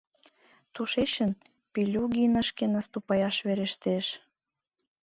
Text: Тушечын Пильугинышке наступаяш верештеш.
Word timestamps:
Тушечын 0.73 1.31
Пильугинышке 1.73 2.65
наступаяш 2.75 3.37
верештеш. 3.45 4.05